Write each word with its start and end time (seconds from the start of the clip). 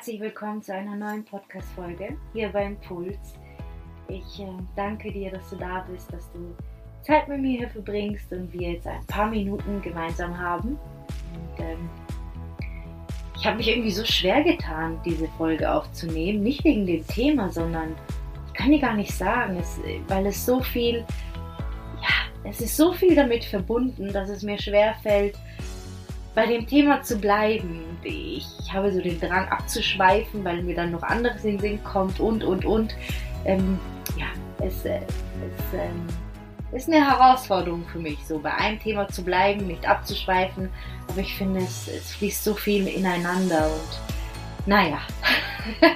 Herzlich 0.00 0.20
willkommen 0.22 0.62
zu 0.62 0.72
einer 0.72 0.96
neuen 0.96 1.26
Podcast-Folge 1.26 2.16
hier 2.32 2.48
beim 2.48 2.80
Puls. 2.80 3.34
Ich 4.08 4.40
äh, 4.40 4.46
danke 4.74 5.12
dir, 5.12 5.30
dass 5.30 5.50
du 5.50 5.56
da 5.56 5.86
bist, 5.92 6.10
dass 6.10 6.32
du 6.32 6.56
Zeit 7.02 7.28
mit 7.28 7.42
mir 7.42 7.58
hier 7.58 7.68
verbringst 7.68 8.32
und 8.32 8.50
wir 8.50 8.72
jetzt 8.72 8.86
ein 8.86 9.04
paar 9.08 9.28
Minuten 9.28 9.82
gemeinsam 9.82 10.38
haben. 10.38 10.78
Und, 10.78 11.60
ähm, 11.62 11.90
ich 13.36 13.44
habe 13.44 13.58
mich 13.58 13.68
irgendwie 13.68 13.90
so 13.90 14.02
schwer 14.06 14.42
getan, 14.42 14.98
diese 15.04 15.28
Folge 15.36 15.70
aufzunehmen. 15.70 16.42
Nicht 16.42 16.64
wegen 16.64 16.86
dem 16.86 17.06
Thema, 17.06 17.50
sondern 17.50 17.94
ich 18.46 18.54
kann 18.54 18.70
dir 18.70 18.80
gar 18.80 18.94
nicht 18.94 19.12
sagen, 19.12 19.58
es, 19.58 19.78
weil 20.08 20.24
es 20.24 20.46
so 20.46 20.62
viel, 20.62 21.04
ja, 22.00 22.48
es 22.50 22.62
ist 22.62 22.74
so 22.74 22.94
viel 22.94 23.14
damit 23.14 23.44
verbunden, 23.44 24.10
dass 24.14 24.30
es 24.30 24.42
mir 24.42 24.58
schwer 24.58 24.94
fällt, 25.02 25.36
bei 26.34 26.46
dem 26.46 26.66
Thema 26.66 27.02
zu 27.02 27.18
bleiben. 27.18 27.98
Ich 28.02 28.46
habe 28.72 28.92
so 28.92 29.00
den 29.00 29.20
Drang 29.20 29.48
abzuschweifen, 29.48 30.44
weil 30.44 30.62
mir 30.62 30.76
dann 30.76 30.92
noch 30.92 31.02
anderes 31.02 31.44
in 31.44 31.52
den 31.52 31.60
Sinn 31.60 31.84
kommt 31.84 32.20
und, 32.20 32.44
und, 32.44 32.64
und. 32.64 32.94
Ähm, 33.44 33.78
ja, 34.16 34.26
es, 34.64 34.84
äh, 34.84 35.00
es 35.00 35.74
ähm, 35.74 36.06
ist 36.72 36.88
eine 36.88 37.04
Herausforderung 37.04 37.84
für 37.88 37.98
mich, 37.98 38.18
so 38.26 38.38
bei 38.38 38.54
einem 38.54 38.78
Thema 38.78 39.08
zu 39.08 39.24
bleiben, 39.24 39.66
nicht 39.66 39.86
abzuschweifen. 39.86 40.70
Aber 41.08 41.20
ich 41.20 41.34
finde, 41.34 41.60
es, 41.60 41.88
es 41.88 42.14
fließt 42.14 42.44
so 42.44 42.54
viel 42.54 42.86
ineinander 42.86 43.66
und 43.66 44.66
naja. 44.66 45.00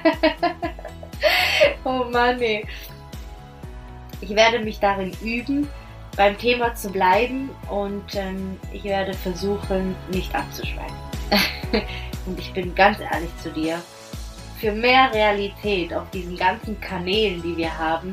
oh 1.85 2.05
Mann, 2.11 2.41
ey. 2.41 2.67
Ich 4.21 4.35
werde 4.35 4.61
mich 4.61 4.81
darin 4.81 5.13
üben, 5.23 5.69
beim 6.17 6.37
Thema 6.39 6.75
zu 6.75 6.91
bleiben 6.91 7.51
und 7.71 8.15
ähm, 8.15 8.59
ich 8.73 8.85
werde 8.85 9.15
versuchen, 9.15 9.95
nicht 10.13 10.35
abzuschweifen. 10.35 10.97
und 12.27 12.39
ich 12.39 12.53
bin 12.53 12.75
ganz 12.75 12.99
ehrlich 13.01 13.31
zu 13.43 13.51
dir, 13.51 13.81
für 14.59 14.73
mehr 14.73 15.13
Realität 15.13 15.93
auf 15.93 16.09
diesen 16.11 16.37
ganzen 16.37 16.81
Kanälen, 16.81 17.43
die 17.43 17.57
wir 17.57 17.77
haben, 17.77 18.13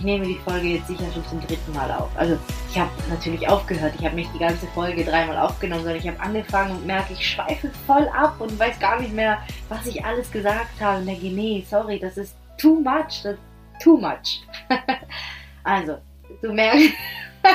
ich 0.00 0.04
nehme 0.04 0.24
die 0.24 0.38
Folge 0.46 0.68
jetzt 0.68 0.86
sicher 0.86 1.12
schon 1.12 1.26
zum 1.26 1.40
dritten 1.46 1.72
Mal 1.74 1.90
auf. 1.90 2.08
Also 2.16 2.38
ich 2.70 2.78
habe 2.78 2.90
natürlich 3.10 3.46
aufgehört, 3.46 3.92
ich 3.98 4.04
habe 4.04 4.14
nicht 4.14 4.32
die 4.32 4.38
ganze 4.38 4.66
Folge 4.68 5.04
dreimal 5.04 5.36
aufgenommen, 5.36 5.82
sondern 5.82 6.00
ich 6.00 6.08
habe 6.08 6.20
angefangen 6.20 6.76
und 6.76 6.86
merke, 6.86 7.12
ich 7.12 7.28
schweife 7.28 7.70
voll 7.86 8.08
ab 8.08 8.36
und 8.38 8.58
weiß 8.58 8.78
gar 8.78 8.98
nicht 8.98 9.12
mehr, 9.12 9.42
was 9.68 9.86
ich 9.86 10.02
alles 10.02 10.30
gesagt 10.30 10.80
habe. 10.80 11.00
Und 11.00 11.06
denke, 11.06 11.26
nee, 11.26 11.66
sorry, 11.68 11.98
das 11.98 12.16
ist 12.16 12.34
too 12.56 12.80
much, 12.80 13.22
das 13.22 13.34
ist 13.34 13.82
too 13.82 13.98
much. 13.98 14.40
also, 15.64 15.98
du 16.40 16.52
merkst, 16.52 16.94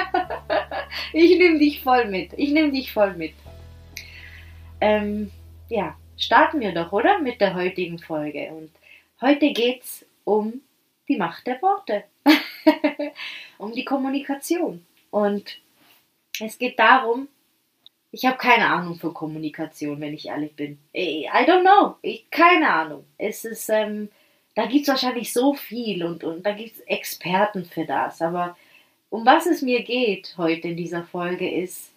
ich 1.13 1.37
nehme 1.37 1.59
dich 1.59 1.81
voll 1.81 2.05
mit. 2.05 2.33
Ich 2.37 2.51
nehme 2.51 2.71
dich 2.71 2.91
voll 2.91 3.13
mit. 3.13 3.33
Ähm, 4.81 5.31
ja, 5.69 5.95
starten 6.17 6.59
wir 6.59 6.73
doch, 6.73 6.91
oder? 6.91 7.19
Mit 7.19 7.41
der 7.41 7.53
heutigen 7.53 7.99
Folge. 7.99 8.49
Und 8.51 8.71
heute 9.21 9.51
geht 9.51 9.83
es 9.83 10.05
um 10.23 10.61
die 11.07 11.17
Macht 11.17 11.47
der 11.47 11.61
Worte. 11.61 12.03
um 13.57 13.71
die 13.73 13.85
Kommunikation. 13.85 14.85
Und 15.11 15.59
es 16.39 16.57
geht 16.57 16.77
darum, 16.79 17.27
ich 18.11 18.25
habe 18.25 18.37
keine 18.37 18.67
Ahnung 18.67 18.95
für 18.95 19.11
Kommunikation, 19.11 19.99
wenn 19.99 20.13
ich 20.13 20.27
ehrlich 20.27 20.55
bin. 20.55 20.79
I 20.93 21.27
don't 21.29 21.61
know. 21.61 21.95
Ich, 22.01 22.29
keine 22.29 22.69
Ahnung. 22.69 23.05
Es 23.17 23.43
ist, 23.43 23.69
ähm, 23.69 24.09
da 24.55 24.65
gibt 24.65 24.83
es 24.83 24.87
wahrscheinlich 24.87 25.33
so 25.33 25.53
viel 25.53 26.03
und, 26.03 26.23
und 26.23 26.45
da 26.45 26.53
gibt 26.53 26.77
es 26.77 26.79
Experten 26.81 27.65
für 27.65 27.85
das. 27.85 28.21
Aber 28.21 28.55
um 29.15 29.25
was 29.25 29.45
es 29.45 29.61
mir 29.61 29.81
geht 29.83 30.33
heute 30.35 30.67
in 30.67 30.75
dieser 30.75 31.05
Folge 31.05 31.49
ist, 31.49 31.93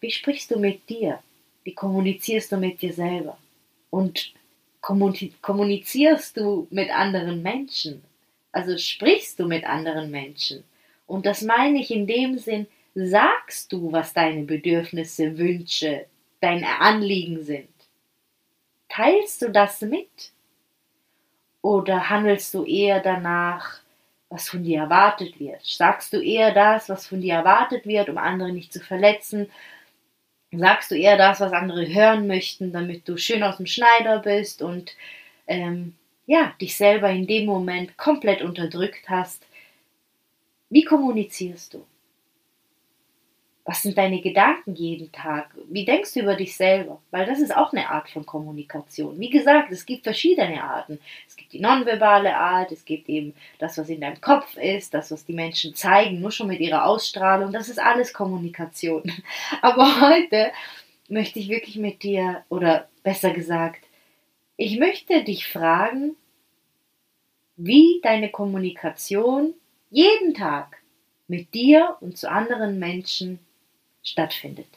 wie 0.00 0.10
sprichst 0.10 0.50
du 0.50 0.58
mit 0.58 0.88
dir? 0.88 1.20
Wie 1.62 1.72
kommunizierst 1.72 2.50
du 2.50 2.56
mit 2.56 2.82
dir 2.82 2.92
selber? 2.92 3.38
Und 3.90 4.32
kommunizierst 4.80 6.36
du 6.36 6.66
mit 6.70 6.90
anderen 6.90 7.40
Menschen? 7.40 8.02
Also 8.50 8.76
sprichst 8.78 9.38
du 9.38 9.46
mit 9.46 9.64
anderen 9.64 10.10
Menschen? 10.10 10.64
Und 11.06 11.24
das 11.24 11.42
meine 11.42 11.78
ich 11.78 11.92
in 11.92 12.08
dem 12.08 12.36
Sinn, 12.36 12.66
sagst 12.96 13.72
du, 13.72 13.92
was 13.92 14.12
deine 14.12 14.42
Bedürfnisse, 14.42 15.38
Wünsche, 15.38 16.06
deine 16.40 16.80
Anliegen 16.80 17.44
sind? 17.44 17.70
Teilst 18.88 19.40
du 19.40 19.52
das 19.52 19.82
mit? 19.82 20.32
Oder 21.62 22.10
handelst 22.10 22.52
du 22.54 22.64
eher 22.64 22.98
danach, 22.98 23.85
was 24.28 24.48
von 24.48 24.62
dir 24.62 24.80
erwartet 24.80 25.38
wird? 25.38 25.64
Sagst 25.64 26.12
du 26.12 26.20
eher 26.20 26.52
das, 26.52 26.88
was 26.88 27.06
von 27.06 27.20
dir 27.20 27.34
erwartet 27.34 27.86
wird, 27.86 28.08
um 28.08 28.18
andere 28.18 28.52
nicht 28.52 28.72
zu 28.72 28.80
verletzen? 28.80 29.50
Sagst 30.52 30.90
du 30.90 30.96
eher 30.96 31.16
das, 31.16 31.40
was 31.40 31.52
andere 31.52 31.86
hören 31.86 32.26
möchten, 32.26 32.72
damit 32.72 33.08
du 33.08 33.16
schön 33.16 33.42
aus 33.42 33.58
dem 33.58 33.66
Schneider 33.66 34.20
bist 34.20 34.62
und 34.62 34.96
ähm, 35.46 35.94
ja, 36.26 36.54
dich 36.60 36.76
selber 36.76 37.10
in 37.10 37.26
dem 37.26 37.46
Moment 37.46 37.96
komplett 37.96 38.42
unterdrückt 38.42 39.08
hast? 39.08 39.46
Wie 40.70 40.84
kommunizierst 40.84 41.74
du? 41.74 41.86
Was 43.68 43.82
sind 43.82 43.98
deine 43.98 44.20
Gedanken 44.20 44.76
jeden 44.76 45.10
Tag? 45.10 45.50
Wie 45.68 45.84
denkst 45.84 46.14
du 46.14 46.20
über 46.20 46.36
dich 46.36 46.56
selber? 46.56 47.02
Weil 47.10 47.26
das 47.26 47.40
ist 47.40 47.54
auch 47.54 47.72
eine 47.72 47.90
Art 47.90 48.08
von 48.08 48.24
Kommunikation. 48.24 49.18
Wie 49.18 49.28
gesagt, 49.28 49.72
es 49.72 49.84
gibt 49.84 50.04
verschiedene 50.04 50.62
Arten. 50.62 51.00
Es 51.26 51.34
gibt 51.34 51.52
die 51.52 51.58
nonverbale 51.58 52.36
Art, 52.36 52.70
es 52.70 52.84
gibt 52.84 53.08
eben 53.08 53.34
das, 53.58 53.76
was 53.76 53.88
in 53.88 54.00
deinem 54.00 54.20
Kopf 54.20 54.56
ist, 54.56 54.94
das, 54.94 55.10
was 55.10 55.24
die 55.24 55.32
Menschen 55.32 55.74
zeigen, 55.74 56.20
nur 56.20 56.30
schon 56.30 56.46
mit 56.46 56.60
ihrer 56.60 56.86
Ausstrahlung. 56.86 57.52
Das 57.52 57.68
ist 57.68 57.80
alles 57.80 58.12
Kommunikation. 58.12 59.02
Aber 59.62 60.00
heute 60.00 60.52
möchte 61.08 61.40
ich 61.40 61.48
wirklich 61.48 61.74
mit 61.74 62.04
dir, 62.04 62.44
oder 62.48 62.88
besser 63.02 63.30
gesagt, 63.30 63.82
ich 64.56 64.78
möchte 64.78 65.24
dich 65.24 65.48
fragen, 65.48 66.14
wie 67.56 68.00
deine 68.04 68.30
Kommunikation 68.30 69.54
jeden 69.90 70.34
Tag 70.34 70.80
mit 71.26 71.52
dir 71.52 71.96
und 72.00 72.16
zu 72.16 72.30
anderen 72.30 72.78
Menschen 72.78 73.40
stattfindet. 74.06 74.68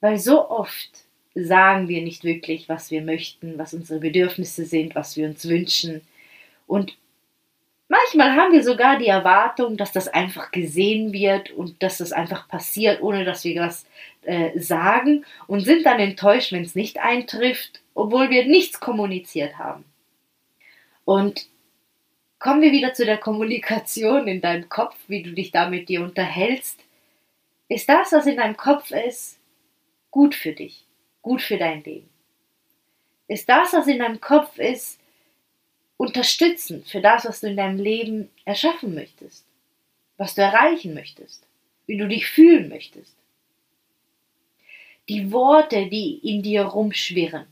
Weil 0.00 0.18
so 0.18 0.48
oft 0.50 1.04
sagen 1.34 1.88
wir 1.88 2.02
nicht 2.02 2.24
wirklich, 2.24 2.68
was 2.68 2.90
wir 2.90 3.02
möchten, 3.02 3.58
was 3.58 3.72
unsere 3.72 4.00
Bedürfnisse 4.00 4.64
sind, 4.64 4.94
was 4.94 5.16
wir 5.16 5.26
uns 5.26 5.48
wünschen. 5.48 6.00
Und 6.66 6.96
manchmal 7.88 8.34
haben 8.34 8.52
wir 8.52 8.64
sogar 8.64 8.98
die 8.98 9.06
Erwartung, 9.06 9.76
dass 9.76 9.92
das 9.92 10.08
einfach 10.08 10.50
gesehen 10.50 11.12
wird 11.12 11.50
und 11.50 11.82
dass 11.82 11.98
das 11.98 12.12
einfach 12.12 12.48
passiert, 12.48 13.00
ohne 13.02 13.24
dass 13.24 13.44
wir 13.44 13.60
was 13.60 13.86
äh, 14.22 14.58
sagen 14.58 15.24
und 15.46 15.60
sind 15.60 15.86
dann 15.86 16.00
enttäuscht, 16.00 16.52
wenn 16.52 16.64
es 16.64 16.74
nicht 16.74 16.98
eintrifft, 16.98 17.80
obwohl 17.94 18.30
wir 18.30 18.46
nichts 18.46 18.80
kommuniziert 18.80 19.58
haben. 19.58 19.84
Und 21.04 21.48
Kommen 22.40 22.62
wir 22.62 22.72
wieder 22.72 22.94
zu 22.94 23.04
der 23.04 23.18
Kommunikation 23.18 24.26
in 24.26 24.40
deinem 24.40 24.70
Kopf, 24.70 24.96
wie 25.08 25.22
du 25.22 25.32
dich 25.32 25.50
da 25.50 25.68
mit 25.68 25.90
dir 25.90 26.02
unterhältst. 26.02 26.82
Ist 27.68 27.86
das, 27.86 28.12
was 28.12 28.24
in 28.24 28.38
deinem 28.38 28.56
Kopf 28.56 28.90
ist, 28.92 29.38
gut 30.10 30.34
für 30.34 30.52
dich, 30.52 30.86
gut 31.20 31.42
für 31.42 31.58
dein 31.58 31.84
Leben? 31.84 32.08
Ist 33.28 33.46
das, 33.46 33.74
was 33.74 33.86
in 33.88 33.98
deinem 33.98 34.22
Kopf 34.22 34.58
ist, 34.58 34.98
unterstützend 35.98 36.88
für 36.88 37.02
das, 37.02 37.26
was 37.26 37.40
du 37.40 37.48
in 37.48 37.58
deinem 37.58 37.78
Leben 37.78 38.30
erschaffen 38.46 38.94
möchtest, 38.94 39.44
was 40.16 40.34
du 40.34 40.40
erreichen 40.40 40.94
möchtest, 40.94 41.46
wie 41.84 41.98
du 41.98 42.08
dich 42.08 42.26
fühlen 42.26 42.70
möchtest? 42.70 43.14
Die 45.10 45.30
Worte, 45.30 45.90
die 45.90 46.14
in 46.26 46.42
dir 46.42 46.62
rumschwirren, 46.62 47.46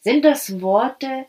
sind 0.00 0.26
das 0.26 0.60
Worte, 0.60 1.24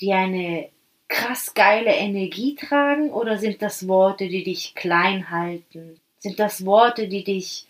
die 0.00 0.12
eine 0.12 0.70
krass 1.08 1.54
geile 1.54 1.94
Energie 1.94 2.54
tragen 2.54 3.10
oder 3.10 3.38
sind 3.38 3.62
das 3.62 3.86
Worte, 3.88 4.28
die 4.28 4.44
dich 4.44 4.74
klein 4.74 5.30
halten? 5.30 6.00
Sind 6.18 6.38
das 6.38 6.64
Worte, 6.66 7.08
die 7.08 7.24
dich 7.24 7.66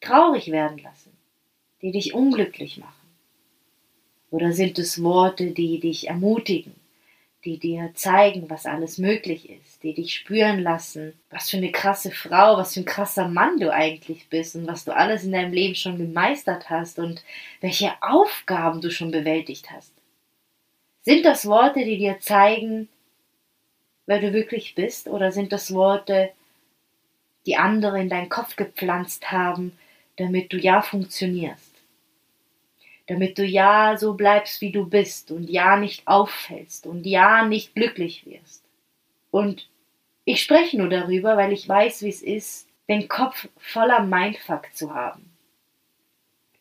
traurig 0.00 0.50
werden 0.50 0.78
lassen, 0.78 1.12
die 1.82 1.92
dich 1.92 2.14
unglücklich 2.14 2.78
machen? 2.78 2.94
Oder 4.30 4.52
sind 4.52 4.78
es 4.78 5.02
Worte, 5.02 5.52
die 5.52 5.80
dich 5.80 6.08
ermutigen, 6.08 6.74
die 7.44 7.58
dir 7.58 7.92
zeigen, 7.94 8.50
was 8.50 8.66
alles 8.66 8.98
möglich 8.98 9.48
ist, 9.48 9.82
die 9.82 9.94
dich 9.94 10.14
spüren 10.14 10.60
lassen, 10.60 11.14
was 11.30 11.50
für 11.50 11.56
eine 11.56 11.72
krasse 11.72 12.10
Frau, 12.10 12.56
was 12.56 12.74
für 12.74 12.80
ein 12.80 12.86
krasser 12.86 13.28
Mann 13.28 13.58
du 13.58 13.72
eigentlich 13.72 14.28
bist 14.28 14.54
und 14.54 14.66
was 14.66 14.84
du 14.84 14.94
alles 14.94 15.24
in 15.24 15.32
deinem 15.32 15.52
Leben 15.52 15.74
schon 15.74 15.98
gemeistert 15.98 16.68
hast 16.68 16.98
und 16.98 17.22
welche 17.60 17.92
Aufgaben 18.02 18.80
du 18.80 18.90
schon 18.90 19.10
bewältigt 19.10 19.70
hast? 19.70 19.97
Sind 21.08 21.24
das 21.24 21.46
Worte, 21.46 21.86
die 21.86 21.96
dir 21.96 22.20
zeigen, 22.20 22.86
wer 24.04 24.20
du 24.20 24.34
wirklich 24.34 24.74
bist, 24.74 25.08
oder 25.08 25.32
sind 25.32 25.52
das 25.52 25.72
Worte, 25.72 26.32
die 27.46 27.56
andere 27.56 27.98
in 27.98 28.10
deinen 28.10 28.28
Kopf 28.28 28.56
gepflanzt 28.56 29.32
haben, 29.32 29.72
damit 30.16 30.52
du 30.52 30.58
ja 30.58 30.82
funktionierst? 30.82 31.72
Damit 33.06 33.38
du 33.38 33.42
ja 33.42 33.96
so 33.96 34.12
bleibst, 34.12 34.60
wie 34.60 34.70
du 34.70 34.84
bist 34.84 35.30
und 35.30 35.48
ja 35.48 35.78
nicht 35.78 36.06
auffällst 36.06 36.86
und 36.86 37.06
ja 37.06 37.42
nicht 37.46 37.74
glücklich 37.74 38.26
wirst. 38.26 38.62
Und 39.30 39.66
ich 40.26 40.42
spreche 40.42 40.76
nur 40.76 40.90
darüber, 40.90 41.38
weil 41.38 41.54
ich 41.54 41.66
weiß, 41.66 42.02
wie 42.02 42.10
es 42.10 42.20
ist, 42.20 42.68
den 42.86 43.08
Kopf 43.08 43.48
voller 43.56 44.00
Mindfuck 44.00 44.66
zu 44.74 44.94
haben. 44.94 45.32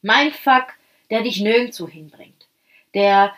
Mindfuck, 0.02 0.68
der 1.10 1.24
dich 1.24 1.42
nirgendwo 1.42 1.86
hinbringt 1.90 2.38
der 2.98 3.36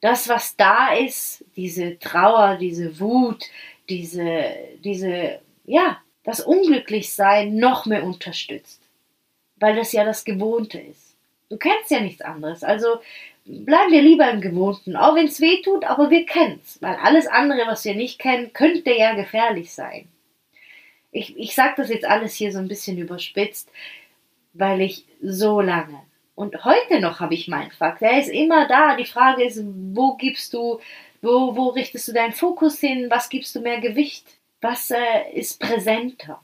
das, 0.00 0.28
was 0.28 0.56
da 0.56 0.94
ist, 0.94 1.44
diese 1.56 1.98
Trauer, 1.98 2.56
diese 2.56 3.00
Wut, 3.00 3.44
diese, 3.88 4.54
diese, 4.84 5.40
ja, 5.64 5.98
das 6.24 6.40
Unglücklichsein 6.40 7.56
noch 7.56 7.86
mehr 7.86 8.04
unterstützt. 8.04 8.82
Weil 9.56 9.76
das 9.76 9.92
ja 9.92 10.04
das 10.04 10.24
Gewohnte 10.24 10.78
ist. 10.78 11.16
Du 11.48 11.56
kennst 11.56 11.90
ja 11.90 12.00
nichts 12.00 12.20
anderes. 12.20 12.62
Also 12.62 13.00
bleiben 13.44 13.90
wir 13.90 14.02
lieber 14.02 14.30
im 14.30 14.40
Gewohnten, 14.40 14.94
auch 14.94 15.14
wenn 15.14 15.26
es 15.26 15.40
weh 15.40 15.62
tut, 15.62 15.84
aber 15.84 16.10
wir 16.10 16.26
kennen 16.26 16.60
es. 16.62 16.80
Weil 16.82 16.96
alles 16.96 17.26
andere, 17.26 17.66
was 17.66 17.84
wir 17.84 17.94
nicht 17.94 18.18
kennen, 18.18 18.52
könnte 18.52 18.92
ja 18.92 19.14
gefährlich 19.14 19.72
sein. 19.72 20.06
Ich, 21.10 21.36
ich 21.38 21.54
sage 21.54 21.74
das 21.78 21.88
jetzt 21.88 22.04
alles 22.04 22.34
hier 22.34 22.52
so 22.52 22.58
ein 22.58 22.68
bisschen 22.68 22.98
überspitzt, 22.98 23.70
weil 24.52 24.82
ich 24.82 25.06
so 25.22 25.60
lange 25.60 26.02
und 26.38 26.64
heute 26.64 27.00
noch 27.00 27.18
habe 27.18 27.34
ich 27.34 27.48
meinen 27.48 27.72
Fakt. 27.72 28.00
Der 28.00 28.20
ist 28.20 28.28
immer 28.28 28.68
da. 28.68 28.94
Die 28.94 29.06
Frage 29.06 29.42
ist, 29.42 29.60
wo 29.92 30.14
gibst 30.14 30.54
du, 30.54 30.78
wo, 31.20 31.56
wo 31.56 31.70
richtest 31.70 32.06
du 32.06 32.12
deinen 32.12 32.32
Fokus 32.32 32.78
hin? 32.78 33.08
Was 33.10 33.28
gibst 33.28 33.56
du 33.56 33.60
mehr 33.60 33.80
Gewicht? 33.80 34.24
Was 34.60 34.92
äh, 34.92 35.32
ist 35.32 35.58
präsenter? 35.58 36.40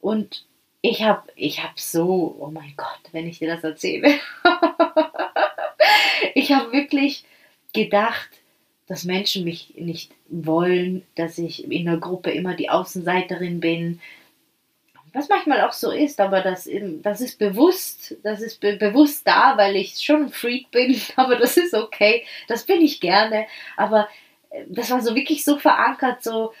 Und 0.00 0.44
ich 0.80 1.02
habe 1.02 1.24
ich 1.34 1.60
hab 1.60 1.76
so, 1.80 2.36
oh 2.38 2.50
mein 2.52 2.74
Gott, 2.76 3.00
wenn 3.10 3.26
ich 3.26 3.40
dir 3.40 3.52
das 3.52 3.64
erzähle. 3.64 4.14
ich 6.36 6.52
habe 6.52 6.70
wirklich 6.70 7.24
gedacht, 7.72 8.30
dass 8.86 9.02
Menschen 9.02 9.42
mich 9.42 9.74
nicht 9.76 10.12
wollen, 10.28 11.04
dass 11.16 11.36
ich 11.38 11.68
in 11.68 11.86
der 11.86 11.96
Gruppe 11.96 12.30
immer 12.30 12.54
die 12.54 12.70
Außenseiterin 12.70 13.58
bin, 13.58 14.00
was 15.16 15.30
manchmal 15.30 15.62
auch 15.62 15.72
so 15.72 15.90
ist, 15.90 16.20
aber 16.20 16.42
das, 16.42 16.68
das 17.02 17.20
ist 17.22 17.38
bewusst, 17.38 18.16
das 18.22 18.42
ist 18.42 18.60
be 18.60 18.76
bewusst 18.76 19.26
da, 19.26 19.56
weil 19.56 19.76
ich 19.76 19.98
schon 19.98 20.24
ein 20.24 20.28
Freak 20.28 20.70
bin, 20.70 21.00
aber 21.16 21.36
das 21.36 21.56
ist 21.56 21.74
okay, 21.74 22.24
das 22.48 22.66
bin 22.66 22.82
ich 22.82 23.00
gerne, 23.00 23.46
aber 23.78 24.08
äh, 24.50 24.64
das 24.68 24.90
war 24.90 25.00
so 25.00 25.14
wirklich 25.14 25.42
so 25.42 25.56
verankert, 25.58 26.22
so, 26.22 26.52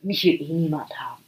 mich 0.00 0.22
will 0.24 0.40
eh 0.40 0.52
niemand 0.52 0.90
haben. 1.00 1.24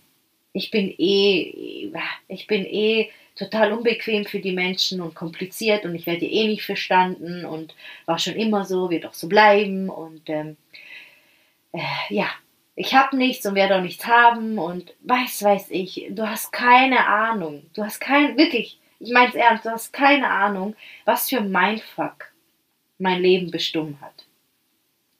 Ich 0.53 0.71
bin 0.71 0.95
eh, 0.99 1.91
ich 2.29 2.47
bin 2.47 2.67
eh 2.67 3.11
total 3.35 3.73
unbequem 3.73 4.27
für 4.27 4.41
die 4.41 4.53
Menschen 4.53 5.01
und 5.01 5.15
kompliziert 5.15 5.85
und 5.85 5.95
ich 5.95 6.07
werde 6.07 6.27
eh 6.27 6.47
nicht 6.47 6.65
verstanden 6.65 7.47
und 7.47 7.75
war 8.05 8.19
schon 8.19 8.35
immer 8.35 8.65
so, 8.65 8.91
wird 8.91 9.07
auch 9.07 9.15
so 9.15 9.29
bleiben 9.29 9.89
und 9.89 10.29
ähm, 10.29 10.57
äh, 11.73 11.81
ja, 12.11 12.29
ich 12.79 12.95
habe 12.95 13.17
nichts 13.17 13.45
und 13.45 13.57
werde 13.57 13.77
auch 13.77 13.81
nichts 13.81 14.07
haben 14.07 14.57
und 14.57 14.95
weiß, 15.01 15.43
weiß 15.43 15.67
ich, 15.71 16.07
du 16.11 16.31
hast 16.31 16.53
keine 16.53 17.09
Ahnung, 17.09 17.69
du 17.75 17.83
hast 17.83 17.99
kein, 17.99 18.39
wirklich, 18.39 18.79
ich 19.01 19.11
meine 19.11 19.31
es 19.31 19.35
ernst, 19.35 19.65
du 19.65 19.71
hast 19.71 19.93
keine 19.93 20.31
Ahnung, 20.31 20.77
was 21.05 21.29
für 21.29 21.41
Mindfuck 21.41 22.27
mein 22.99 23.21
Leben 23.21 23.51
bestimmt 23.51 24.01
hat. 24.01 24.27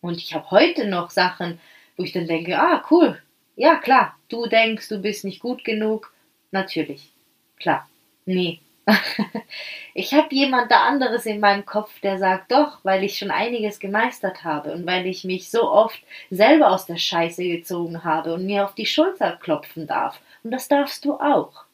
Und 0.01 0.19
ich 0.19 0.35
habe 0.35 0.49
heute 0.53 0.87
noch 0.87 1.11
Sachen, 1.11 1.59
wo 1.97 2.05
ich 2.05 2.13
dann 2.13 2.29
denke, 2.29 2.57
ah, 2.57 2.85
cool, 2.93 3.21
ja 3.57 3.75
klar, 3.75 4.17
du 4.29 4.47
denkst, 4.47 4.89
du 4.89 5.03
bist 5.03 5.25
nicht 5.25 5.41
gut 5.41 5.65
genug, 5.65 6.13
natürlich, 6.53 7.11
klar, 7.59 7.89
nee, 8.25 8.61
ich 9.95 10.15
habe 10.15 10.35
jemand 10.35 10.71
da 10.71 10.87
anderes 10.87 11.27
in 11.27 11.41
meinem 11.41 11.67
Kopf, 11.67 12.01
der 12.01 12.19
sagt, 12.19 12.51
doch, 12.53 12.79
weil 12.83 13.05
ich 13.05 13.19
schon 13.19 13.31
einiges 13.31 13.79
gemeistert 13.81 14.45
habe 14.45 14.73
und 14.73 14.87
weil 14.87 15.07
ich 15.07 15.25
mich 15.25 15.51
so 15.51 15.71
oft 15.71 16.01
selber 16.31 16.71
aus 16.71 16.87
der 16.87 16.97
Scheiße 16.97 17.43
gezogen 17.45 18.05
habe 18.05 18.35
und 18.35 18.47
mir 18.47 18.65
auf 18.65 18.75
die 18.75 18.87
Schulter 18.87 19.33
klopfen 19.37 19.87
darf. 19.87 20.21
Und 20.43 20.53
das 20.53 20.69
darfst 20.69 21.05
du 21.05 21.15
auch. 21.15 21.65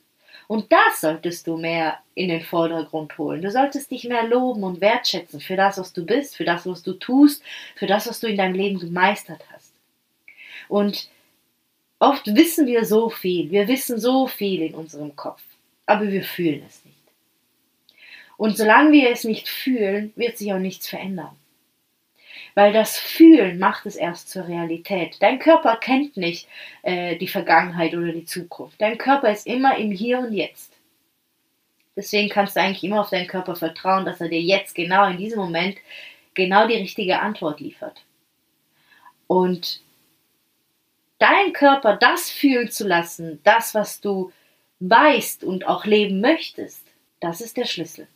Und 0.46 0.72
das 0.72 1.00
solltest 1.00 1.46
du 1.46 1.56
mehr 1.56 1.99
in 2.14 2.28
den 2.28 2.43
Vordergrund 2.43 3.16
holen. 3.16 3.43
Du 3.43 3.50
solltest 3.50 3.90
dich 3.90 4.05
mehr 4.05 4.25
loben 4.25 4.62
und 4.62 4.81
wertschätzen 4.81 5.40
für 5.40 5.56
das, 5.56 5.78
was 5.78 5.93
du 5.93 6.05
bist, 6.05 6.37
für 6.37 6.44
das, 6.44 6.66
was 6.66 6.82
du 6.82 6.93
tust, 6.94 7.43
für 7.76 7.87
das, 7.87 8.06
was 8.06 8.20
du 8.20 8.26
in 8.26 8.37
deinem 8.37 8.55
Leben 8.55 8.78
gemeistert 8.78 9.43
hast. 9.52 9.72
Und 10.69 11.08
oft 11.99 12.26
wissen 12.26 12.66
wir 12.66 12.84
so 12.84 13.08
viel, 13.08 13.50
wir 13.50 13.69
wissen 13.69 13.99
so 13.99 14.26
viel 14.26 14.62
in 14.62 14.75
unserem 14.75 15.16
Kopf, 15.16 15.43
aber 15.87 16.08
wir 16.08 16.25
fühlen 16.25 16.62
es. 16.66 16.84
Und 18.37 18.57
solange 18.57 18.93
wir 18.93 19.11
es 19.11 19.25
nicht 19.25 19.49
fühlen, 19.49 20.13
wird 20.17 20.39
sich 20.39 20.53
auch 20.53 20.59
nichts 20.59 20.89
verändern. 20.89 21.37
Weil 22.55 22.73
das 22.73 22.99
Fühlen 22.99 23.59
macht 23.59 23.87
es 23.87 23.97
erst 23.97 24.31
zur 24.31 24.47
Realität. 24.47 25.17
Dein 25.21 25.39
Körper 25.39 25.77
kennt 25.77 26.17
nicht 26.17 26.49
äh, 26.83 27.17
die 27.17 27.29
Vergangenheit 27.29 27.95
oder 27.95 28.13
die 28.13 28.25
Zukunft. 28.25 28.81
Dein 28.81 28.99
Körper 28.99 29.31
ist 29.31 29.47
immer 29.47 29.77
im 29.77 29.91
Hier 29.91 30.19
und 30.19 30.33
Jetzt. 30.33 30.73
Deswegen 31.97 32.29
kannst 32.29 32.57
du 32.57 32.61
eigentlich 32.61 32.85
immer 32.85 33.01
auf 33.01 33.11
deinen 33.11 33.29
Körper 33.29 33.55
vertrauen, 33.55 34.05
dass 34.05 34.21
er 34.21 34.29
dir 34.29 34.41
jetzt 34.41 34.75
genau 34.75 35.09
in 35.09 35.17
diesem 35.17 35.39
Moment 35.39 35.77
genau 36.35 36.67
die 36.67 36.75
richtige 36.75 37.21
Antwort 37.21 37.61
liefert. 37.61 38.05
Und 39.27 39.81
dein 41.19 41.53
Körper 41.53 41.97
das 41.97 42.31
fühlen 42.31 42.71
zu 42.71 42.87
lassen, 42.87 43.41
das, 43.45 43.75
was 43.75 44.01
du 44.01 44.33
weißt 44.81 45.45
und 45.45 45.67
auch 45.67 45.85
leben 45.85 46.21
möchtest, 46.21 46.85
das 47.21 47.41
ist 47.41 47.57
der 47.57 47.65
Schlüssel. 47.65 48.09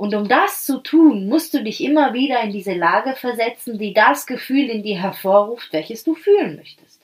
Und 0.00 0.14
um 0.14 0.28
das 0.28 0.64
zu 0.64 0.78
tun, 0.78 1.28
musst 1.28 1.52
du 1.52 1.62
dich 1.62 1.84
immer 1.84 2.14
wieder 2.14 2.40
in 2.40 2.52
diese 2.52 2.72
Lage 2.72 3.14
versetzen, 3.16 3.76
die 3.76 3.92
das 3.92 4.26
Gefühl 4.26 4.70
in 4.70 4.82
dir 4.82 4.98
hervorruft, 4.98 5.74
welches 5.74 6.04
du 6.04 6.14
fühlen 6.14 6.56
möchtest. 6.56 7.02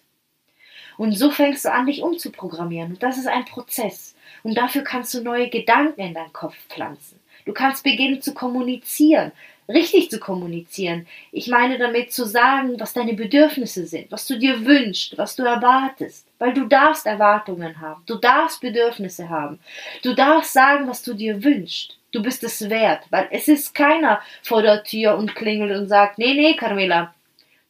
Und 0.97 1.13
so 1.13 1.31
fängst 1.31 1.67
du 1.67 1.73
an, 1.73 1.85
dich 1.85 2.01
umzuprogrammieren. 2.01 2.93
Und 2.93 3.03
das 3.03 3.19
ist 3.19 3.29
ein 3.29 3.45
Prozess. 3.45 4.17
Und 4.45 4.57
dafür 4.57 4.81
kannst 4.81 5.13
du 5.13 5.21
neue 5.21 5.51
Gedanken 5.51 6.01
in 6.01 6.15
deinen 6.15 6.33
Kopf 6.33 6.57
pflanzen. 6.71 7.21
Du 7.45 7.53
kannst 7.53 7.85
beginnen 7.85 8.23
zu 8.23 8.33
kommunizieren, 8.33 9.31
richtig 9.69 10.09
zu 10.09 10.19
kommunizieren. 10.19 11.07
Ich 11.33 11.49
meine 11.49 11.77
damit 11.77 12.15
zu 12.15 12.25
sagen, 12.25 12.81
was 12.81 12.95
deine 12.95 13.13
Bedürfnisse 13.13 13.85
sind, 13.85 14.11
was 14.11 14.27
du 14.27 14.39
dir 14.39 14.65
wünschst, 14.65 15.19
was 15.19 15.37
du 15.37 15.43
erwartest. 15.43 16.27
Weil 16.39 16.55
du 16.55 16.65
darfst 16.65 17.05
Erwartungen 17.05 17.79
haben, 17.79 18.03
du 18.07 18.15
darfst 18.15 18.63
Bedürfnisse 18.63 19.29
haben, 19.29 19.59
du 20.03 20.15
darfst 20.15 20.55
sagen, 20.55 20.89
was 20.89 21.03
du 21.03 21.13
dir 21.13 21.45
wünschst. 21.45 21.99
Du 22.17 22.23
bist 22.23 22.43
es 22.45 22.71
wert, 22.71 23.05
weil 23.11 23.29
es 23.31 23.47
ist 23.47 23.75
keiner 23.75 24.23
vor 24.43 24.63
der 24.63 24.83
Tür 24.83 25.19
und 25.19 25.35
klingelt 25.35 25.77
und 25.77 25.87
sagt, 25.87 26.17
nee, 26.17 26.33
nee, 26.33 26.57
Carmela, 26.57 27.15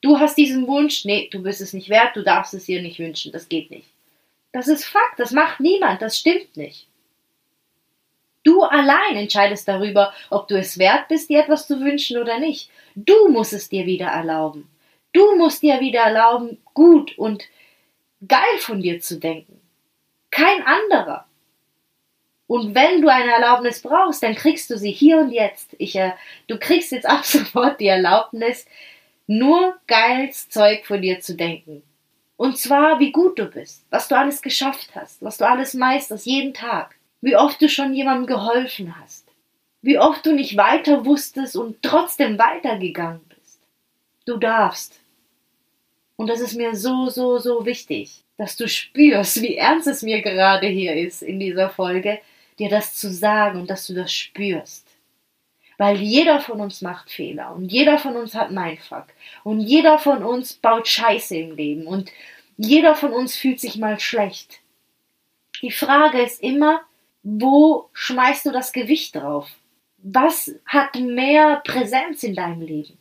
du 0.00 0.20
hast 0.20 0.38
diesen 0.38 0.68
Wunsch, 0.68 1.04
nee, 1.04 1.28
du 1.32 1.42
bist 1.42 1.60
es 1.60 1.72
nicht 1.72 1.88
wert, 1.88 2.14
du 2.14 2.22
darfst 2.22 2.54
es 2.54 2.66
dir 2.66 2.80
nicht 2.80 3.00
wünschen, 3.00 3.32
das 3.32 3.48
geht 3.48 3.72
nicht. 3.72 3.88
Das 4.52 4.68
ist 4.68 4.84
Fakt, 4.84 5.18
das 5.18 5.32
macht 5.32 5.58
niemand, 5.58 6.00
das 6.00 6.16
stimmt 6.16 6.56
nicht. 6.56 6.86
Du 8.44 8.62
allein 8.62 9.16
entscheidest 9.16 9.66
darüber, 9.66 10.14
ob 10.30 10.46
du 10.46 10.56
es 10.56 10.78
wert 10.78 11.08
bist, 11.08 11.28
dir 11.28 11.40
etwas 11.40 11.66
zu 11.66 11.80
wünschen 11.80 12.16
oder 12.16 12.38
nicht. 12.38 12.70
Du 12.94 13.26
musst 13.26 13.52
es 13.52 13.68
dir 13.68 13.84
wieder 13.84 14.06
erlauben. 14.06 14.70
Du 15.12 15.34
musst 15.34 15.60
dir 15.62 15.80
wieder 15.80 16.02
erlauben, 16.02 16.58
gut 16.72 17.18
und 17.18 17.42
geil 18.28 18.58
von 18.60 18.80
dir 18.80 19.00
zu 19.00 19.18
denken. 19.18 19.60
Kein 20.30 20.62
anderer. 20.62 21.26
Und 22.46 22.74
wenn 22.74 23.02
du 23.02 23.08
eine 23.08 23.32
Erlaubnis 23.32 23.82
brauchst, 23.82 24.22
dann 24.22 24.34
kriegst 24.34 24.70
du 24.70 24.78
sie 24.78 24.92
hier 24.92 25.18
und 25.18 25.32
jetzt. 25.32 25.74
Ich, 25.78 25.96
äh, 25.96 26.12
du 26.46 26.58
kriegst 26.58 26.92
jetzt 26.92 27.06
ab 27.08 27.24
sofort 27.24 27.80
die 27.80 27.88
Erlaubnis, 27.88 28.66
nur 29.26 29.76
geiles 29.86 30.48
Zeug 30.48 30.86
von 30.86 31.02
dir 31.02 31.20
zu 31.20 31.34
denken. 31.34 31.82
Und 32.36 32.58
zwar, 32.58 33.00
wie 33.00 33.12
gut 33.12 33.38
du 33.38 33.46
bist, 33.46 33.84
was 33.90 34.08
du 34.08 34.16
alles 34.16 34.42
geschafft 34.42 34.90
hast, 34.94 35.22
was 35.22 35.38
du 35.38 35.48
alles 35.48 35.74
meisterst, 35.74 36.26
jeden 36.26 36.54
Tag. 36.54 36.94
Wie 37.22 37.34
oft 37.34 37.60
du 37.60 37.68
schon 37.68 37.94
jemandem 37.94 38.26
geholfen 38.26 38.94
hast. 39.00 39.26
Wie 39.80 39.98
oft 39.98 40.24
du 40.26 40.32
nicht 40.32 40.56
weiter 40.56 41.06
wusstest 41.06 41.56
und 41.56 41.82
trotzdem 41.82 42.38
weitergegangen 42.38 43.22
bist. 43.28 43.60
Du 44.26 44.36
darfst. 44.36 45.00
Und 46.16 46.28
das 46.28 46.40
ist 46.40 46.54
mir 46.54 46.74
so, 46.74 47.08
so, 47.08 47.38
so 47.38 47.64
wichtig, 47.64 48.22
dass 48.36 48.56
du 48.56 48.68
spürst, 48.68 49.40
wie 49.42 49.56
ernst 49.56 49.86
es 49.86 50.02
mir 50.02 50.22
gerade 50.22 50.66
hier 50.66 50.94
ist 50.94 51.22
in 51.22 51.40
dieser 51.40 51.70
Folge, 51.70 52.18
dir 52.58 52.68
das 52.68 52.94
zu 52.94 53.12
sagen 53.12 53.60
und 53.60 53.70
dass 53.70 53.86
du 53.86 53.94
das 53.94 54.12
spürst. 54.12 54.86
Weil 55.78 55.98
jeder 55.98 56.40
von 56.40 56.60
uns 56.60 56.80
macht 56.80 57.10
Fehler 57.10 57.54
und 57.54 57.70
jeder 57.70 57.98
von 57.98 58.16
uns 58.16 58.34
hat 58.34 58.50
Mindfuck 58.50 59.06
und 59.44 59.60
jeder 59.60 59.98
von 59.98 60.22
uns 60.22 60.54
baut 60.54 60.88
Scheiße 60.88 61.36
im 61.36 61.54
Leben 61.54 61.86
und 61.86 62.10
jeder 62.56 62.94
von 62.94 63.12
uns 63.12 63.36
fühlt 63.36 63.60
sich 63.60 63.76
mal 63.76 64.00
schlecht. 64.00 64.60
Die 65.60 65.70
Frage 65.70 66.22
ist 66.22 66.42
immer, 66.42 66.80
wo 67.22 67.90
schmeißt 67.92 68.46
du 68.46 68.52
das 68.52 68.72
Gewicht 68.72 69.16
drauf? 69.16 69.50
Was 69.98 70.54
hat 70.64 70.94
mehr 70.94 71.60
Präsenz 71.64 72.22
in 72.22 72.34
deinem 72.34 72.62
Leben? 72.62 72.96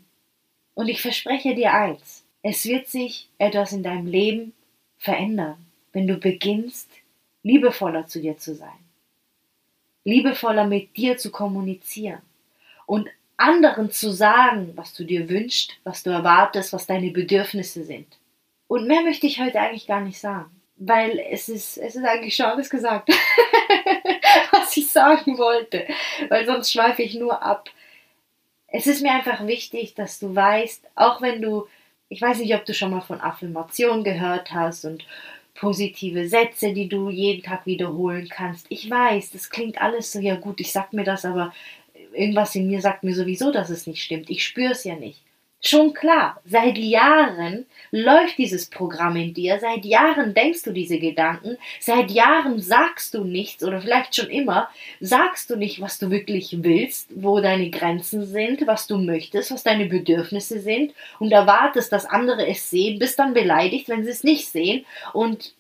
Und 0.73 0.89
ich 0.89 1.01
verspreche 1.01 1.55
dir 1.55 1.73
eins, 1.73 2.25
es 2.41 2.65
wird 2.65 2.87
sich 2.87 3.29
etwas 3.37 3.71
in 3.71 3.83
deinem 3.83 4.07
Leben 4.07 4.53
verändern, 4.97 5.65
wenn 5.93 6.07
du 6.07 6.17
beginnst, 6.17 6.89
liebevoller 7.43 8.07
zu 8.07 8.19
dir 8.19 8.37
zu 8.37 8.55
sein 8.55 8.84
liebevoller 10.05 10.65
mit 10.65 10.95
dir 10.95 11.17
zu 11.17 11.31
kommunizieren 11.31 12.21
und 12.85 13.09
anderen 13.37 13.91
zu 13.91 14.11
sagen, 14.11 14.71
was 14.75 14.93
du 14.93 15.03
dir 15.03 15.27
wünschst, 15.27 15.73
was 15.83 16.03
du 16.03 16.11
erwartest, 16.11 16.71
was 16.71 16.87
deine 16.87 17.11
Bedürfnisse 17.11 17.83
sind. 17.83 18.07
Und 18.67 18.87
mehr 18.87 19.01
möchte 19.01 19.27
ich 19.27 19.39
heute 19.39 19.59
eigentlich 19.59 19.87
gar 19.87 20.01
nicht 20.01 20.19
sagen, 20.19 20.49
weil 20.77 21.19
es 21.19 21.49
ist, 21.49 21.77
es 21.77 21.95
ist 21.95 22.05
eigentlich 22.05 22.35
schon 22.35 22.45
alles 22.45 22.69
gesagt, 22.69 23.09
was 24.51 24.77
ich 24.77 24.89
sagen 24.89 25.37
wollte, 25.37 25.85
weil 26.29 26.45
sonst 26.45 26.71
schweife 26.71 27.03
ich 27.03 27.15
nur 27.15 27.41
ab. 27.43 27.69
es 28.67 28.87
ist 28.87 29.01
mir 29.01 29.11
einfach 29.11 29.45
wichtig, 29.45 29.95
dass 29.95 30.19
du 30.19 30.33
weißt, 30.33 30.87
auch 30.95 31.21
wenn 31.21 31.41
du, 31.41 31.67
ich 32.09 32.21
weiß 32.21 32.39
nicht, 32.39 32.55
ob 32.55 32.65
du 32.65 32.73
schon 32.73 32.91
mal 32.91 33.01
von 33.01 33.21
Affirmation 33.21 34.03
gehört 34.03 34.51
hast 34.53 34.85
und 34.85 35.05
positive 35.55 36.27
Sätze, 36.27 36.73
die 36.73 36.87
du 36.87 37.09
jeden 37.09 37.41
Tag 37.41 37.65
wiederholen 37.65 38.27
kannst. 38.29 38.67
Ich 38.69 38.89
weiß, 38.89 39.31
das 39.31 39.49
klingt 39.49 39.81
alles 39.81 40.11
so, 40.11 40.19
ja 40.19 40.35
gut, 40.35 40.59
ich 40.59 40.71
sag 40.71 40.93
mir 40.93 41.03
das, 41.03 41.25
aber 41.25 41.53
irgendwas 42.13 42.55
in 42.55 42.67
mir 42.67 42.81
sagt 42.81 43.03
mir 43.03 43.15
sowieso, 43.15 43.51
dass 43.51 43.69
es 43.69 43.87
nicht 43.87 44.03
stimmt. 44.03 44.29
Ich 44.29 44.45
spüre 44.45 44.71
es 44.71 44.83
ja 44.83 44.95
nicht. 44.95 45.21
Schon 45.61 45.95
klar, 45.95 46.39
seit 46.45 46.77
Jahren 46.77 47.65
läuft 47.89 48.37
dieses 48.37 48.69
Programm 48.69 49.15
in 49.15 49.33
dir, 49.33 49.59
seit 49.59 49.83
Jahren 49.83 50.35
denkst 50.35 50.61
du 50.61 50.71
diese 50.71 50.99
Gedanken, 50.99 51.57
seit 51.79 52.11
Jahren 52.11 52.59
sagst 52.59 53.15
du 53.15 53.23
nichts 53.23 53.63
oder 53.63 53.81
vielleicht 53.81 54.15
schon 54.15 54.29
immer, 54.29 54.69
sagst 54.99 55.49
du 55.49 55.55
nicht, 55.55 55.81
was 55.81 55.97
du 55.97 56.11
wirklich 56.11 56.57
willst, 56.61 57.09
wo 57.15 57.39
deine 57.39 57.71
Grenzen 57.71 58.27
sind, 58.27 58.67
was 58.67 58.85
du 58.85 58.97
möchtest, 58.99 59.49
was 59.49 59.63
deine 59.63 59.87
Bedürfnisse 59.87 60.59
sind 60.59 60.93
und 61.17 61.31
erwartest, 61.31 61.91
dass 61.91 62.05
andere 62.05 62.47
es 62.47 62.69
sehen, 62.69 62.99
bist 62.99 63.17
dann 63.17 63.33
beleidigt, 63.33 63.89
wenn 63.89 64.03
sie 64.03 64.11
es 64.11 64.23
nicht 64.23 64.47
sehen 64.47 64.85
und 65.13 65.55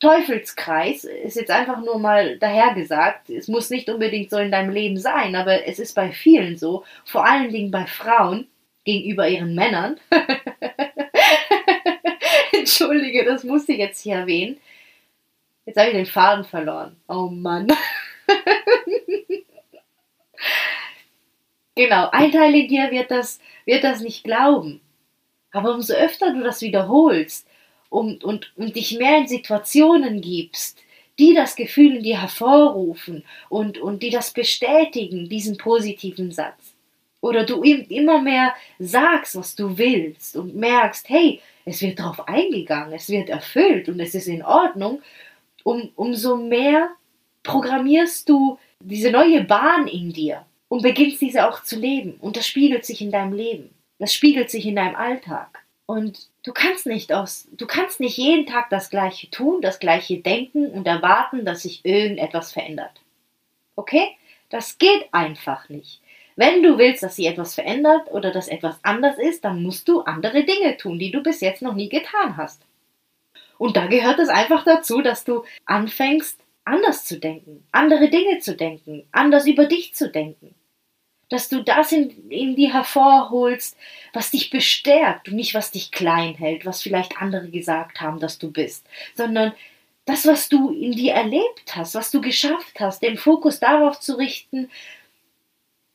Teufelskreis 0.00 1.04
ist 1.04 1.36
jetzt 1.36 1.50
einfach 1.50 1.82
nur 1.84 1.98
mal 1.98 2.38
dahergesagt. 2.38 3.28
Es 3.28 3.48
muss 3.48 3.68
nicht 3.68 3.90
unbedingt 3.90 4.30
so 4.30 4.38
in 4.38 4.50
deinem 4.50 4.72
Leben 4.72 4.96
sein, 4.96 5.36
aber 5.36 5.66
es 5.66 5.78
ist 5.78 5.94
bei 5.94 6.10
vielen 6.10 6.56
so, 6.56 6.84
vor 7.04 7.26
allen 7.26 7.52
Dingen 7.52 7.70
bei 7.70 7.84
Frauen 7.84 8.46
gegenüber 8.90 9.28
ihren 9.28 9.54
Männern. 9.54 10.00
Entschuldige, 12.52 13.24
das 13.24 13.44
musste 13.44 13.72
ich 13.72 13.78
jetzt 13.78 14.02
hier 14.02 14.16
erwähnen. 14.16 14.58
Jetzt 15.66 15.76
habe 15.76 15.88
ich 15.88 15.94
den 15.94 16.06
Faden 16.06 16.44
verloren. 16.44 16.96
Oh 17.08 17.28
Mann. 17.28 17.68
genau, 21.74 22.08
ein 22.10 22.32
Teil 22.32 22.54
in 22.54 22.68
dir 22.68 22.90
wird 22.90 23.10
das, 23.10 23.40
wird 23.64 23.84
das 23.84 24.00
nicht 24.00 24.24
glauben. 24.24 24.80
Aber 25.52 25.74
umso 25.74 25.94
öfter 25.94 26.32
du 26.32 26.42
das 26.42 26.62
wiederholst 26.62 27.46
und, 27.88 28.24
und, 28.24 28.52
und 28.56 28.76
dich 28.76 28.98
mehr 28.98 29.18
in 29.18 29.28
Situationen 29.28 30.20
gibst, 30.20 30.78
die 31.18 31.34
das 31.34 31.56
Gefühl 31.56 31.96
in 31.96 32.02
dir 32.02 32.20
hervorrufen 32.20 33.24
und, 33.48 33.78
und 33.78 34.02
die 34.02 34.10
das 34.10 34.32
bestätigen, 34.32 35.28
diesen 35.28 35.56
positiven 35.56 36.32
Satz, 36.32 36.74
oder 37.20 37.44
du 37.44 37.62
immer 37.62 38.20
mehr 38.20 38.54
sagst, 38.78 39.36
was 39.36 39.54
du 39.54 39.76
willst 39.76 40.36
und 40.36 40.56
merkst, 40.56 41.08
hey, 41.08 41.40
es 41.64 41.82
wird 41.82 41.98
darauf 41.98 42.26
eingegangen, 42.26 42.94
es 42.94 43.08
wird 43.08 43.28
erfüllt 43.28 43.88
und 43.88 44.00
es 44.00 44.14
ist 44.14 44.26
in 44.26 44.42
Ordnung, 44.42 45.02
um, 45.64 45.90
umso 45.96 46.36
mehr 46.36 46.90
programmierst 47.42 48.28
du 48.28 48.58
diese 48.80 49.10
neue 49.10 49.44
Bahn 49.44 49.86
in 49.86 50.12
dir 50.12 50.46
und 50.68 50.82
beginnst 50.82 51.20
diese 51.20 51.48
auch 51.48 51.62
zu 51.62 51.78
leben. 51.78 52.14
Und 52.20 52.36
das 52.36 52.46
spiegelt 52.46 52.84
sich 52.84 53.02
in 53.02 53.10
deinem 53.10 53.34
Leben. 53.34 53.70
Das 53.98 54.14
spiegelt 54.14 54.50
sich 54.50 54.64
in 54.66 54.76
deinem 54.76 54.96
Alltag. 54.96 55.64
Und 55.84 56.28
du 56.44 56.52
kannst 56.52 56.86
nicht 56.86 57.12
aus, 57.12 57.48
du 57.52 57.66
kannst 57.66 58.00
nicht 58.00 58.16
jeden 58.16 58.46
Tag 58.46 58.70
das 58.70 58.90
Gleiche 58.90 59.28
tun, 59.30 59.60
das 59.60 59.80
Gleiche 59.80 60.18
denken 60.18 60.70
und 60.70 60.86
erwarten, 60.86 61.44
dass 61.44 61.62
sich 61.62 61.84
irgendetwas 61.84 62.52
verändert. 62.52 63.02
Okay? 63.76 64.16
Das 64.48 64.78
geht 64.78 65.12
einfach 65.12 65.68
nicht. 65.68 66.00
Wenn 66.40 66.62
du 66.62 66.78
willst, 66.78 67.02
dass 67.02 67.16
sie 67.16 67.26
etwas 67.26 67.54
verändert 67.54 68.10
oder 68.10 68.30
dass 68.30 68.48
etwas 68.48 68.78
anders 68.82 69.18
ist, 69.18 69.44
dann 69.44 69.62
musst 69.62 69.86
du 69.88 70.00
andere 70.00 70.42
Dinge 70.44 70.78
tun, 70.78 70.98
die 70.98 71.10
du 71.10 71.22
bis 71.22 71.42
jetzt 71.42 71.60
noch 71.60 71.74
nie 71.74 71.90
getan 71.90 72.38
hast. 72.38 72.62
Und 73.58 73.76
da 73.76 73.88
gehört 73.88 74.18
es 74.18 74.30
einfach 74.30 74.64
dazu, 74.64 75.02
dass 75.02 75.24
du 75.24 75.44
anfängst, 75.66 76.40
anders 76.64 77.04
zu 77.04 77.20
denken, 77.20 77.66
andere 77.72 78.08
Dinge 78.08 78.38
zu 78.38 78.56
denken, 78.56 79.06
anders 79.12 79.46
über 79.46 79.66
dich 79.66 79.94
zu 79.94 80.08
denken. 80.08 80.54
Dass 81.28 81.50
du 81.50 81.62
das 81.62 81.92
in, 81.92 82.30
in 82.30 82.56
dir 82.56 82.72
hervorholst, 82.72 83.76
was 84.14 84.30
dich 84.30 84.48
bestärkt 84.48 85.28
und 85.28 85.34
nicht 85.34 85.52
was 85.52 85.72
dich 85.72 85.90
klein 85.90 86.36
hält, 86.36 86.64
was 86.64 86.80
vielleicht 86.80 87.20
andere 87.20 87.50
gesagt 87.50 88.00
haben, 88.00 88.18
dass 88.18 88.38
du 88.38 88.50
bist, 88.50 88.86
sondern 89.14 89.52
das, 90.06 90.26
was 90.26 90.48
du 90.48 90.70
in 90.70 90.92
dir 90.92 91.12
erlebt 91.12 91.76
hast, 91.76 91.94
was 91.94 92.10
du 92.10 92.22
geschafft 92.22 92.80
hast, 92.80 93.02
den 93.02 93.18
Fokus 93.18 93.60
darauf 93.60 94.00
zu 94.00 94.16
richten, 94.16 94.70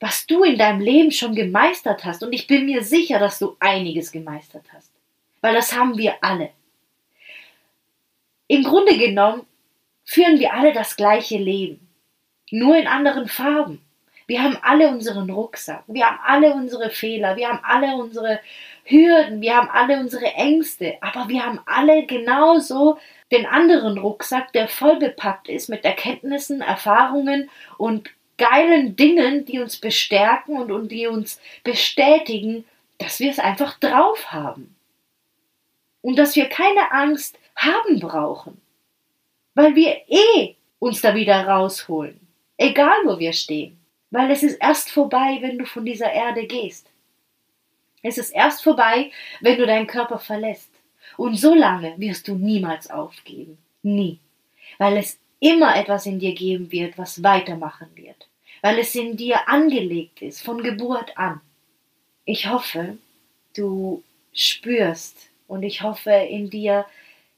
was 0.05 0.27
du 0.27 0.43
in 0.43 0.55
deinem 0.55 0.81
Leben 0.81 1.11
schon 1.11 1.33
gemeistert 1.33 2.05
hast. 2.05 2.21
Und 2.21 2.31
ich 2.31 2.45
bin 2.45 2.67
mir 2.67 2.83
sicher, 2.83 3.17
dass 3.17 3.39
du 3.39 3.57
einiges 3.59 4.11
gemeistert 4.11 4.65
hast. 4.71 4.91
Weil 5.41 5.55
das 5.55 5.75
haben 5.75 5.97
wir 5.97 6.13
alle. 6.21 6.51
Im 8.45 8.63
Grunde 8.63 8.99
genommen 8.99 9.47
führen 10.03 10.37
wir 10.37 10.53
alle 10.53 10.73
das 10.73 10.95
gleiche 10.95 11.39
Leben. 11.39 11.89
Nur 12.51 12.77
in 12.77 12.85
anderen 12.85 13.27
Farben. 13.27 13.81
Wir 14.27 14.43
haben 14.43 14.59
alle 14.61 14.89
unseren 14.89 15.27
Rucksack. 15.27 15.83
Wir 15.87 16.05
haben 16.05 16.19
alle 16.23 16.53
unsere 16.53 16.91
Fehler. 16.91 17.35
Wir 17.35 17.47
haben 17.47 17.61
alle 17.63 17.95
unsere 17.95 18.41
Hürden. 18.83 19.41
Wir 19.41 19.55
haben 19.55 19.69
alle 19.69 19.99
unsere 19.99 20.35
Ängste. 20.35 20.97
Aber 21.01 21.29
wir 21.29 21.43
haben 21.43 21.61
alle 21.65 22.05
genauso 22.05 22.99
den 23.31 23.47
anderen 23.47 23.97
Rucksack, 23.97 24.53
der 24.53 24.67
voll 24.67 24.97
bepackt 24.97 25.49
ist 25.49 25.67
mit 25.67 25.83
Erkenntnissen, 25.83 26.61
Erfahrungen 26.61 27.49
und 27.79 28.11
geilen 28.37 28.95
Dingen, 28.95 29.45
die 29.45 29.59
uns 29.59 29.77
bestärken 29.77 30.57
und, 30.57 30.71
und 30.71 30.89
die 30.91 31.07
uns 31.07 31.39
bestätigen, 31.63 32.65
dass 32.97 33.19
wir 33.19 33.31
es 33.31 33.39
einfach 33.39 33.79
drauf 33.79 34.31
haben. 34.31 34.75
Und 36.01 36.17
dass 36.17 36.35
wir 36.35 36.45
keine 36.47 36.91
Angst 36.91 37.37
haben 37.55 37.99
brauchen. 37.99 38.61
Weil 39.53 39.75
wir 39.75 40.01
eh 40.07 40.55
uns 40.79 41.01
da 41.01 41.15
wieder 41.15 41.47
rausholen. 41.47 42.19
Egal 42.57 42.95
wo 43.05 43.17
wir 43.19 43.33
stehen. 43.33 43.79
Weil 44.11 44.31
es 44.31 44.43
ist 44.43 44.55
erst 44.55 44.91
vorbei, 44.91 45.39
wenn 45.41 45.57
du 45.57 45.65
von 45.65 45.85
dieser 45.85 46.11
Erde 46.11 46.45
gehst. 46.45 46.87
Es 48.03 48.17
ist 48.17 48.29
erst 48.29 48.63
vorbei, 48.63 49.11
wenn 49.41 49.57
du 49.57 49.65
deinen 49.65 49.87
Körper 49.87 50.19
verlässt. 50.19 50.69
Und 51.17 51.35
so 51.35 51.55
lange 51.55 51.95
wirst 51.97 52.27
du 52.27 52.35
niemals 52.35 52.89
aufgeben. 52.89 53.57
Nie. 53.81 54.19
Weil 54.77 54.97
es 54.97 55.17
immer 55.45 55.75
etwas 55.75 56.07
in 56.07 56.17
dir 56.17 56.33
geben 56.33 56.71
wird, 56.71 56.97
was 56.97 57.21
weitermachen 57.21 57.89
wird, 57.93 58.27
weil 58.61 58.79
es 58.79 58.95
in 58.95 59.15
dir 59.15 59.47
angelegt 59.47 60.23
ist, 60.23 60.41
von 60.41 60.63
Geburt 60.63 61.15
an. 61.17 61.39
Ich 62.25 62.49
hoffe, 62.49 62.97
du 63.55 64.01
spürst 64.33 65.29
und 65.47 65.61
ich 65.61 65.83
hoffe, 65.83 66.09
in 66.09 66.49
dir 66.49 66.85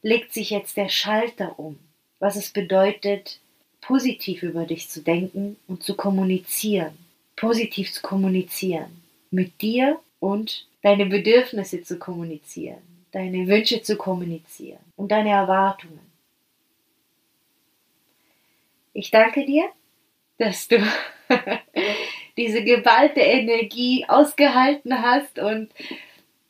legt 0.02 0.34
sich 0.34 0.52
jetzt 0.52 0.78
der 0.78 0.88
Schalter 0.88 1.60
um, 1.60 1.78
was 2.20 2.38
es 2.38 2.52
bedeutet, 2.52 3.42
positiv 3.82 4.42
über 4.42 4.66
dich 4.66 4.88
zu 4.88 5.02
denken 5.02 5.58
und 5.68 5.84
zu 5.84 5.96
kommunizieren, 5.96 6.98
positiv 7.36 7.92
zu 7.92 8.02
kommunizieren, 8.02 9.04
mit 9.32 9.62
dir 9.62 10.00
und 10.22 10.66
deine 10.82 11.08
Bedürfnisse 11.08 11.84
zu 11.84 12.00
kommunizieren, 12.00 12.82
deine 13.12 13.48
Wünsche 13.48 13.82
zu 13.82 13.98
kommunizieren. 13.98 14.80
Und 14.96 15.12
deine 15.12 15.32
Erwartungen. 15.32 16.07
Ich 18.98 19.12
danke 19.12 19.46
dir, 19.46 19.70
dass 20.40 20.68
du 20.68 20.78
diese 22.38 22.64
geballte 22.64 23.20
Energie 23.20 24.06
ausgehalten 24.08 25.04
hast 25.04 25.38
und 25.38 25.70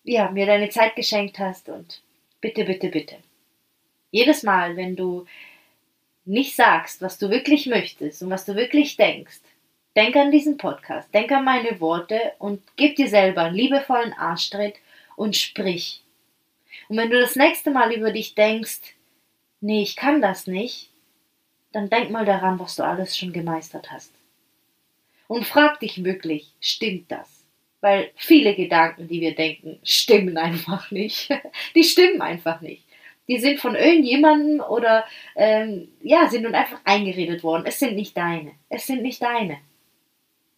ja, 0.05 0.31
mir 0.31 0.45
deine 0.45 0.69
Zeit 0.69 0.95
geschenkt 0.95 1.39
hast 1.39 1.67
und 1.67 2.01
bitte, 2.39 2.63
bitte, 2.63 2.87
bitte. 2.87 3.17
Jedes 4.11 4.43
Mal, 4.43 4.77
wenn 4.77 4.95
du 4.95 5.25
nicht 6.23 6.55
sagst, 6.55 7.01
was 7.01 7.17
du 7.19 7.29
wirklich 7.29 7.65
möchtest 7.65 8.23
und 8.23 8.29
was 8.29 8.45
du 8.45 8.55
wirklich 8.55 8.95
denkst, 8.95 9.41
denk 9.97 10.15
an 10.15 10.31
diesen 10.31 10.55
Podcast, 10.55 11.13
denk 11.13 11.33
an 11.33 11.43
meine 11.43 11.81
Worte 11.81 12.31
und 12.39 12.61
gib 12.77 12.95
dir 12.95 13.09
selber 13.09 13.41
einen 13.41 13.57
liebevollen 13.57 14.13
Arschtritt 14.13 14.75
und 15.17 15.35
sprich. 15.35 16.01
Und 16.87 16.95
wenn 16.95 17.09
du 17.09 17.19
das 17.19 17.35
nächste 17.35 17.71
Mal 17.71 17.91
über 17.91 18.13
dich 18.13 18.35
denkst, 18.35 18.95
nee, 19.59 19.81
ich 19.81 19.97
kann 19.97 20.21
das 20.21 20.47
nicht, 20.47 20.91
dann 21.71 21.89
denk 21.89 22.09
mal 22.09 22.25
daran, 22.25 22.59
was 22.59 22.75
du 22.75 22.83
alles 22.83 23.17
schon 23.17 23.33
gemeistert 23.33 23.91
hast. 23.91 24.13
Und 25.27 25.45
frag 25.45 25.79
dich 25.79 26.03
wirklich, 26.03 26.53
stimmt 26.61 27.11
das? 27.11 27.43
Weil 27.81 28.11
viele 28.15 28.55
Gedanken, 28.55 29.07
die 29.07 29.21
wir 29.21 29.35
denken, 29.35 29.79
stimmen 29.83 30.37
einfach 30.37 30.89
nicht. 30.89 31.29
Die 31.75 31.83
stimmen 31.83 32.21
einfach 32.21 32.61
nicht. 32.61 32.83
Die 33.27 33.37
sind 33.37 33.59
von 33.59 33.75
irgendjemandem 33.75 34.61
oder 34.61 35.03
ähm, 35.35 35.89
ja, 36.01 36.27
sind 36.29 36.43
nun 36.43 36.55
einfach 36.55 36.79
eingeredet 36.85 37.43
worden. 37.43 37.65
Es 37.65 37.77
sind 37.77 37.95
nicht 37.95 38.15
deine. 38.15 38.53
Es 38.69 38.87
sind 38.87 39.03
nicht 39.03 39.21
deine. 39.21 39.57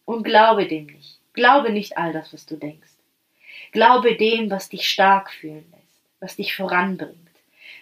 Und 0.04 0.22
glaube 0.22 0.66
dem 0.66 0.86
nicht. 0.86 1.18
Glaube 1.34 1.72
nicht 1.72 1.98
all 1.98 2.12
das, 2.12 2.32
was 2.32 2.46
du 2.46 2.56
denkst. 2.56 2.88
Glaube 3.72 4.16
dem, 4.16 4.50
was 4.50 4.68
dich 4.68 4.88
stark 4.88 5.32
fühlen 5.32 5.66
lässt, 5.72 6.00
was 6.20 6.36
dich 6.36 6.54
voranbringt, 6.56 7.16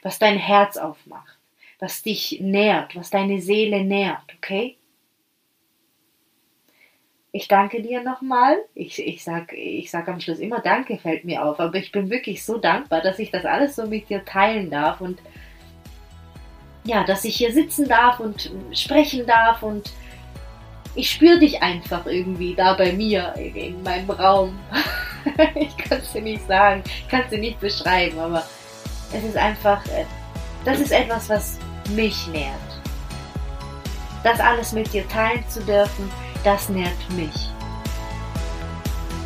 was 0.02 0.18
dein 0.18 0.38
Herz 0.38 0.76
aufmacht 0.76 1.37
was 1.78 2.02
dich 2.02 2.38
nährt, 2.40 2.96
was 2.96 3.10
deine 3.10 3.40
Seele 3.40 3.84
nährt, 3.84 4.34
okay? 4.36 4.76
Ich 7.30 7.46
danke 7.46 7.82
dir 7.82 8.02
nochmal. 8.02 8.56
Ich, 8.74 8.98
ich 8.98 9.22
sag, 9.22 9.52
ich 9.52 9.90
sag 9.90 10.08
am 10.08 10.18
Schluss 10.18 10.38
immer 10.38 10.60
Danke, 10.60 10.98
fällt 10.98 11.24
mir 11.24 11.44
auf. 11.44 11.60
Aber 11.60 11.76
ich 11.76 11.92
bin 11.92 12.10
wirklich 12.10 12.44
so 12.44 12.58
dankbar, 12.58 13.02
dass 13.02 13.18
ich 13.18 13.30
das 13.30 13.44
alles 13.44 13.76
so 13.76 13.86
mit 13.86 14.08
dir 14.08 14.24
teilen 14.24 14.70
darf 14.70 15.00
und 15.00 15.20
ja, 16.84 17.04
dass 17.04 17.24
ich 17.24 17.36
hier 17.36 17.52
sitzen 17.52 17.86
darf 17.86 18.18
und 18.18 18.50
sprechen 18.72 19.26
darf 19.26 19.62
und 19.62 19.92
ich 20.94 21.10
spüre 21.10 21.38
dich 21.38 21.62
einfach 21.62 22.06
irgendwie 22.06 22.54
da 22.54 22.74
bei 22.74 22.92
mir 22.92 23.34
in 23.36 23.82
meinem 23.82 24.10
Raum. 24.10 24.58
ich 25.54 25.76
kann 25.76 25.98
es 25.98 26.12
dir 26.12 26.22
nicht 26.22 26.46
sagen, 26.48 26.82
ich 26.84 27.08
kann 27.08 27.22
es 27.22 27.30
dir 27.30 27.38
nicht 27.38 27.60
beschreiben, 27.60 28.18
aber 28.18 28.42
es 29.12 29.22
ist 29.22 29.36
einfach, 29.36 29.84
äh, 29.88 30.06
das 30.64 30.80
ist 30.80 30.92
etwas, 30.92 31.28
was 31.28 31.58
mich 31.88 32.26
nährt. 32.28 32.54
Das 34.22 34.40
alles 34.40 34.72
mit 34.72 34.92
dir 34.92 35.08
teilen 35.08 35.44
zu 35.48 35.60
dürfen, 35.62 36.10
das 36.44 36.68
nährt 36.68 37.10
mich. 37.16 37.50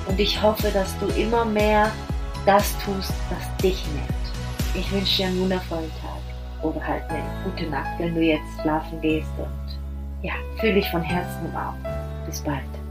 Und 0.06 0.18
ich 0.20 0.40
hoffe, 0.42 0.70
dass 0.70 0.96
du 0.98 1.06
immer 1.20 1.44
mehr 1.44 1.90
das 2.44 2.76
tust, 2.78 3.12
was 3.30 3.62
dich 3.62 3.84
nährt. 3.94 4.08
Ich 4.74 4.90
wünsche 4.92 5.18
dir 5.18 5.26
einen 5.26 5.40
wundervollen 5.40 5.90
Tag 6.00 6.64
oder 6.64 6.86
halt 6.86 7.04
eine 7.08 7.24
gute 7.44 7.68
Nacht, 7.70 7.98
wenn 7.98 8.14
du 8.14 8.20
jetzt 8.20 8.60
schlafen 8.60 9.00
gehst 9.00 9.30
und 9.38 9.78
ja, 10.22 10.32
fühle 10.60 10.74
dich 10.74 10.90
von 10.90 11.02
Herzen 11.02 11.46
im 11.46 11.56
Arm. 11.56 11.76
Bis 12.26 12.40
bald. 12.40 12.81